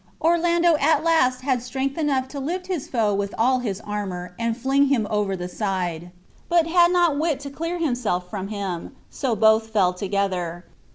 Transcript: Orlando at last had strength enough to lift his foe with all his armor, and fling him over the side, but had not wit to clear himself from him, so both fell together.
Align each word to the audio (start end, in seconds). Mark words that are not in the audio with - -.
Orlando 0.19 0.77
at 0.77 1.03
last 1.03 1.41
had 1.41 1.61
strength 1.61 1.95
enough 1.95 2.27
to 2.29 2.39
lift 2.39 2.65
his 2.65 2.87
foe 2.87 3.13
with 3.13 3.35
all 3.37 3.59
his 3.59 3.79
armor, 3.81 4.33
and 4.39 4.57
fling 4.57 4.87
him 4.87 5.05
over 5.11 5.35
the 5.35 5.47
side, 5.47 6.09
but 6.49 6.65
had 6.65 6.89
not 6.89 7.19
wit 7.19 7.39
to 7.41 7.51
clear 7.51 7.77
himself 7.77 8.27
from 8.27 8.47
him, 8.47 8.95
so 9.11 9.35
both 9.35 9.69
fell 9.69 9.93
together. 9.93 10.65